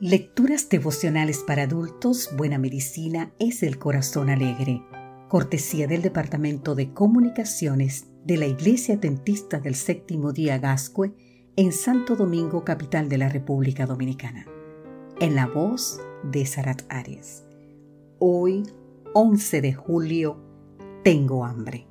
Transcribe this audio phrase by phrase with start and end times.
[0.00, 4.80] Lecturas devocionales para adultos, Buena Medicina es el Corazón Alegre.
[5.26, 11.16] Cortesía del Departamento de Comunicaciones de la Iglesia Dentista del Séptimo Día Gascue
[11.56, 14.46] en Santo Domingo, capital de la República Dominicana.
[15.18, 17.44] En la voz de Sarat Arias.
[18.20, 18.62] Hoy,
[19.14, 20.40] 11 de julio,
[21.02, 21.88] tengo hambre.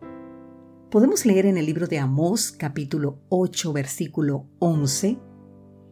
[0.90, 5.18] Podemos leer en el libro de Amós, capítulo 8, versículo 11,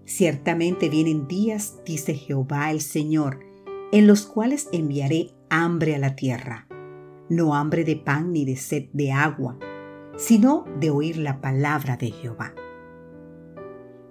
[0.06, 3.40] Ciertamente vienen días, dice Jehová el Señor,
[3.92, 6.68] en los cuales enviaré hambre a la tierra,
[7.28, 9.58] no hambre de pan ni de sed de agua,
[10.16, 12.54] sino de oír la palabra de Jehová.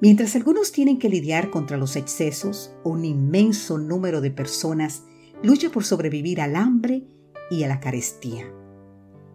[0.00, 5.04] Mientras algunos tienen que lidiar contra los excesos, un inmenso número de personas
[5.42, 7.04] lucha por sobrevivir al hambre
[7.50, 8.52] y a la carestía.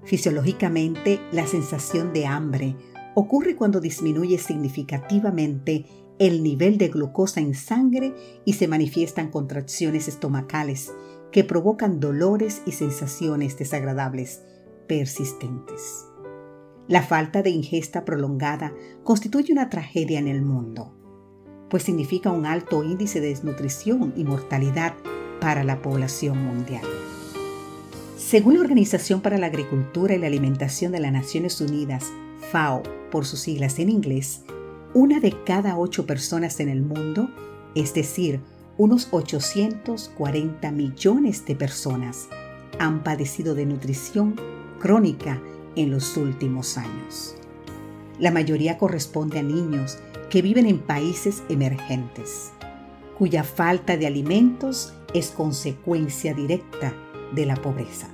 [0.04, 2.76] Fisiológicamente, la sensación de hambre
[3.16, 5.86] ocurre cuando disminuye significativamente
[6.20, 8.14] el nivel de glucosa en sangre
[8.46, 10.94] y se manifiestan contracciones estomacales
[11.32, 14.42] que provocan dolores y sensaciones desagradables
[14.88, 16.06] persistentes.
[16.88, 20.94] La falta de ingesta prolongada constituye una tragedia en el mundo,
[21.70, 24.96] pues significa un alto índice de desnutrición y mortalidad
[25.40, 26.84] para la población mundial.
[28.18, 32.12] Según la Organización para la Agricultura y la Alimentación de las Naciones Unidas,
[32.52, 34.44] FAO por sus siglas en inglés,
[34.94, 37.30] una de cada ocho personas en el mundo,
[37.76, 38.42] es decir,
[38.78, 42.28] unos 840 millones de personas,
[42.80, 44.36] han padecido de nutrición
[44.80, 45.42] crónica
[45.76, 47.36] en los últimos años.
[48.20, 49.98] La mayoría corresponde a niños
[50.30, 52.52] que viven en países emergentes,
[53.18, 56.94] cuya falta de alimentos es consecuencia directa
[57.34, 58.08] de la pobreza.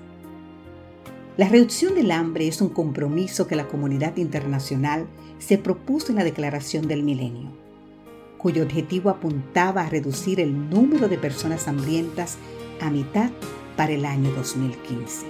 [1.37, 5.05] La reducción del hambre es un compromiso que la comunidad internacional
[5.37, 7.49] se propuso en la Declaración del Milenio,
[8.37, 12.37] cuyo objetivo apuntaba a reducir el número de personas hambrientas
[12.79, 13.31] a mitad
[13.75, 15.25] para el año 2015.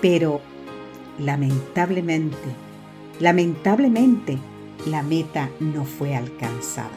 [0.00, 0.40] Pero,
[1.18, 2.48] lamentablemente,
[3.20, 4.38] lamentablemente,
[4.86, 6.88] la meta no fue alcanzada.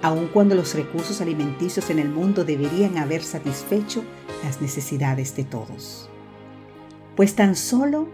[0.00, 4.02] Aun cuando los recursos alimenticios en el mundo deberían haber satisfecho
[4.42, 6.08] las necesidades de todos.
[7.16, 8.08] Pues tan solo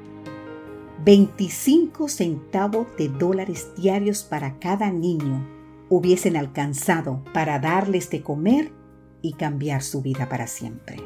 [1.04, 5.44] 25 centavos de dólares diarios para cada niño
[5.88, 8.72] hubiesen alcanzado para darles de comer
[9.20, 10.96] y cambiar su vida para siempre.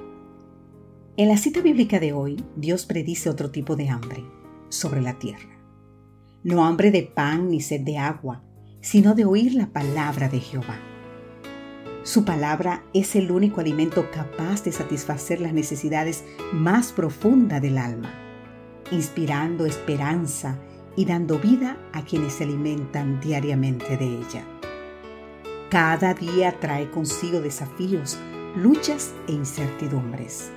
[1.16, 4.22] En la cita bíblica de hoy, Dios predice otro tipo de hambre
[4.68, 5.58] sobre la tierra.
[6.44, 8.44] No hambre de pan ni sed de agua,
[8.82, 10.78] sino de oír la palabra de Jehová.
[12.06, 18.26] Su palabra es el único alimento capaz de satisfacer las necesidades más profundas del alma
[18.90, 20.58] inspirando esperanza
[20.94, 24.44] y dando vida a quienes se alimentan diariamente de ella.
[25.70, 28.18] Cada día trae consigo desafíos,
[28.56, 30.50] luchas e incertidumbres.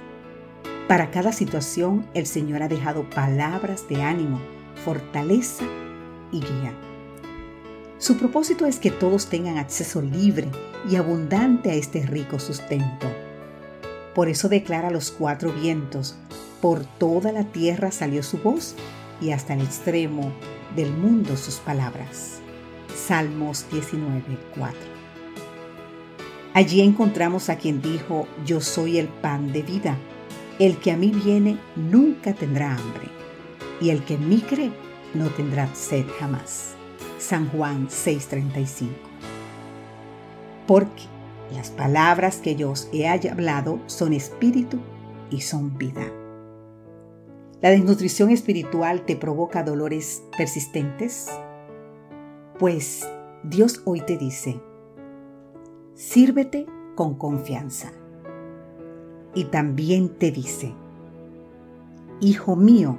[0.88, 4.40] Para cada situación el Señor ha dejado palabras de ánimo,
[4.86, 5.66] fortaleza
[6.32, 6.89] y guía.
[8.00, 10.48] Su propósito es que todos tengan acceso libre
[10.90, 13.08] y abundante a este rico sustento.
[14.16, 16.16] Por eso declara los cuatro vientos,
[16.62, 18.76] por toda la tierra salió su voz
[19.20, 20.32] y hasta el extremo
[20.78, 22.40] del mundo sus palabras.
[22.96, 24.74] Salmos 19:4.
[26.54, 29.98] Allí encontramos a quien dijo, yo soy el pan de vida.
[30.58, 33.10] El que a mí viene nunca tendrá hambre,
[33.82, 34.72] y el que en mí cree
[35.14, 36.79] no tendrá sed jamás.
[37.18, 38.90] San Juan 6:35.
[40.68, 41.04] Porque
[41.56, 44.80] las palabras que yo os he hablado son espíritu
[45.30, 46.12] y son vida.
[47.62, 51.28] ¿La desnutrición espiritual te provoca dolores persistentes?
[52.58, 53.08] Pues
[53.44, 54.62] Dios hoy te dice,
[55.94, 57.92] sírvete con confianza.
[59.36, 60.74] Y también te dice,
[62.22, 62.98] Hijo mío,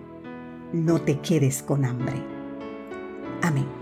[0.72, 2.22] no te quedes con hambre.
[3.42, 3.79] Amén.